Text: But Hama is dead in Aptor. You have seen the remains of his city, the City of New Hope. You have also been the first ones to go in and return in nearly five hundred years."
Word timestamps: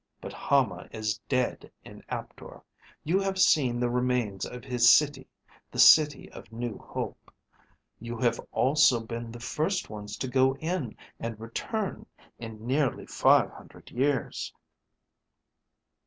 But 0.19 0.33
Hama 0.33 0.89
is 0.91 1.19
dead 1.29 1.69
in 1.85 2.03
Aptor. 2.09 2.63
You 3.03 3.19
have 3.19 3.37
seen 3.37 3.79
the 3.79 3.87
remains 3.91 4.47
of 4.47 4.63
his 4.63 4.89
city, 4.89 5.27
the 5.69 5.77
City 5.77 6.27
of 6.31 6.51
New 6.51 6.79
Hope. 6.79 7.31
You 7.99 8.17
have 8.17 8.39
also 8.51 8.99
been 8.99 9.31
the 9.31 9.39
first 9.39 9.91
ones 9.91 10.17
to 10.17 10.27
go 10.27 10.55
in 10.55 10.97
and 11.19 11.39
return 11.39 12.07
in 12.39 12.65
nearly 12.65 13.05
five 13.05 13.51
hundred 13.51 13.91
years." 13.91 14.51